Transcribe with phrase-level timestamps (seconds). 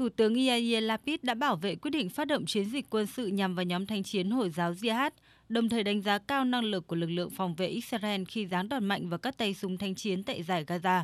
[0.00, 3.26] Thủ tướng Yair Lapid đã bảo vệ quyết định phát động chiến dịch quân sự
[3.26, 5.10] nhằm vào nhóm thanh chiến Hồi giáo Jihad,
[5.48, 8.68] đồng thời đánh giá cao năng lực của lực lượng phòng vệ Israel khi giáng
[8.68, 11.02] đòn mạnh vào các tay súng thanh chiến tại giải Gaza.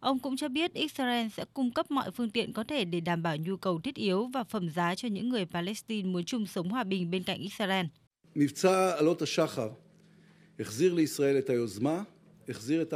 [0.00, 3.22] Ông cũng cho biết Israel sẽ cung cấp mọi phương tiện có thể để đảm
[3.22, 6.70] bảo nhu cầu thiết yếu và phẩm giá cho những người Palestine muốn chung sống
[6.70, 7.86] hòa bình bên cạnh Israel.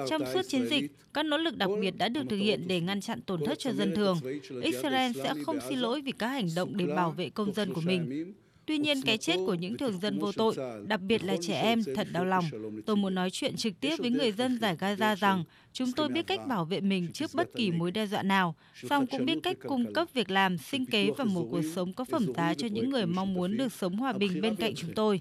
[0.08, 3.00] Trong suốt chiến dịch, các nỗ lực đặc biệt đã được thực hiện để ngăn
[3.00, 4.18] chặn tổn thất cho dân thường.
[4.62, 7.80] Israel sẽ không xin lỗi vì các hành động để bảo vệ công dân của
[7.80, 8.34] mình.
[8.66, 10.54] Tuy nhiên, cái chết của những thường dân vô tội,
[10.86, 12.44] đặc biệt là trẻ em, thật đau lòng.
[12.86, 16.26] Tôi muốn nói chuyện trực tiếp với người dân giải Gaza rằng chúng tôi biết
[16.26, 18.54] cách bảo vệ mình trước bất kỳ mối đe dọa nào,
[18.88, 22.04] song cũng biết cách cung cấp việc làm, sinh kế và một cuộc sống có
[22.04, 25.20] phẩm giá cho những người mong muốn được sống hòa bình bên cạnh chúng tôi.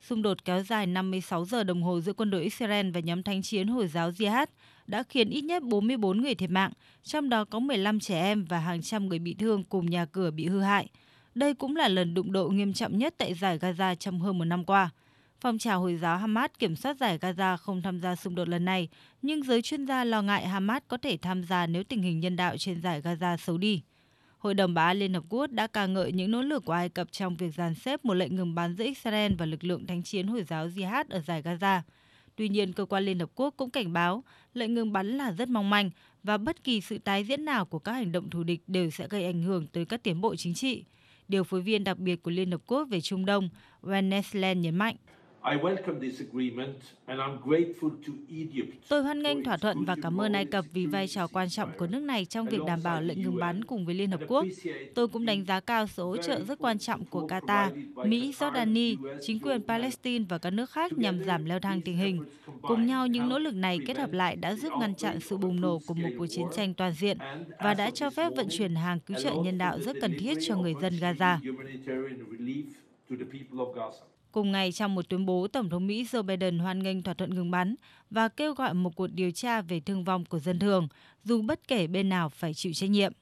[0.00, 3.42] Xung đột kéo dài 56 giờ đồng hồ giữa quân đội Israel và nhóm thánh
[3.42, 4.46] chiến Hồi giáo Jihad
[4.86, 8.58] đã khiến ít nhất 44 người thiệt mạng, trong đó có 15 trẻ em và
[8.58, 10.88] hàng trăm người bị thương cùng nhà cửa bị hư hại.
[11.34, 14.44] Đây cũng là lần đụng độ nghiêm trọng nhất tại giải Gaza trong hơn một
[14.44, 14.90] năm qua.
[15.40, 18.64] Phong trào Hồi giáo Hamas kiểm soát giải Gaza không tham gia xung đột lần
[18.64, 18.88] này,
[19.22, 22.36] nhưng giới chuyên gia lo ngại Hamas có thể tham gia nếu tình hình nhân
[22.36, 23.82] đạo trên giải Gaza xấu đi.
[24.38, 26.88] Hội đồng Bảo an Liên Hợp Quốc đã ca ngợi những nỗ lực của Ai
[26.88, 30.02] Cập trong việc dàn xếp một lệnh ngừng bắn giữa Israel và lực lượng thánh
[30.02, 31.80] chiến Hồi giáo Jihad ở giải Gaza.
[32.36, 35.48] Tuy nhiên, cơ quan Liên Hợp Quốc cũng cảnh báo lệnh ngừng bắn là rất
[35.48, 35.90] mong manh
[36.22, 39.08] và bất kỳ sự tái diễn nào của các hành động thù địch đều sẽ
[39.10, 40.84] gây ảnh hưởng tới các tiến bộ chính trị.
[41.28, 43.48] Điều phối viên đặc biệt của Liên Hợp Quốc về Trung Đông,
[43.82, 44.96] Wen nhấn mạnh.
[48.88, 51.70] Tôi hoan nghênh thỏa thuận và cảm ơn Ai Cập vì vai trò quan trọng
[51.78, 54.46] của nước này trong việc đảm bảo lệnh ngừng bắn cùng với Liên Hợp Quốc.
[54.94, 57.70] Tôi cũng đánh giá cao sự hỗ trợ rất quan trọng của Qatar,
[58.08, 62.24] Mỹ, Jordani, chính quyền Palestine và các nước khác nhằm giảm leo thang tình hình.
[62.62, 65.60] Cùng nhau, những nỗ lực này kết hợp lại đã giúp ngăn chặn sự bùng
[65.60, 67.18] nổ của một cuộc chiến tranh toàn diện
[67.58, 70.56] và đã cho phép vận chuyển hàng cứu trợ nhân đạo rất cần thiết cho
[70.56, 71.38] người dân Gaza.
[74.38, 77.34] Cùng ngày, trong một tuyên bố, Tổng thống Mỹ Joe Biden hoan nghênh thỏa thuận
[77.34, 77.74] ngừng bắn
[78.10, 80.88] và kêu gọi một cuộc điều tra về thương vong của dân thường,
[81.24, 83.12] dù bất kể bên nào phải chịu trách nhiệm.